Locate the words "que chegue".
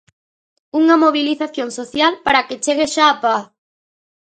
2.47-2.85